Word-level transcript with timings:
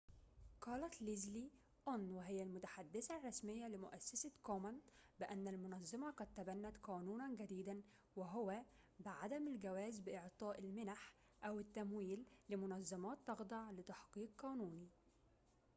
قالت 0.61 1.01
ليزلي 1.01 1.51
أون 1.87 2.09
وهي 2.11 2.43
المتحدثة 2.43 3.17
الرسمية 3.17 3.65
لمؤسسة 3.67 4.31
كومن 4.43 4.79
بأن 5.19 5.47
المنظمة 5.47 6.11
قد 6.11 6.27
تبنت 6.35 6.77
قانوناً 6.83 7.35
جديداً 7.35 7.81
وهو 8.15 8.61
بعدم 8.99 9.47
الجواز 9.47 9.99
بإعطاء 9.99 10.59
المنح 10.59 11.13
أو 11.43 11.59
التمويل 11.59 12.25
لمنظمات 12.49 13.17
تخضع 13.27 13.71
لتحقيق 13.71 14.31
قانوني 14.37 14.87